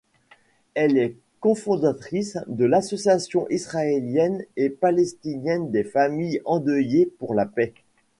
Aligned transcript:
Elle 0.73 0.97
est 0.97 1.15
cofondatrice 1.41 2.39
de 2.47 2.65
l'association 2.65 3.47
israélienne 3.51 4.43
et 4.57 4.71
palestinienne 4.71 5.69
des 5.69 5.83
Familles 5.83 6.41
endeuillées 6.45 7.13
pour 7.19 7.35
la 7.35 7.45
paix. 7.45 7.75